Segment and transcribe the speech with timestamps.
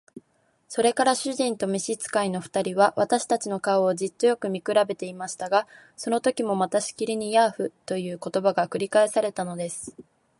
[0.67, 9.95] それから主人と召使の二人は、私たちの顔をじっとよく見くらべていましたが、そのときもまたしきりに「ヤーフ」という言葉が繰り返されたのです。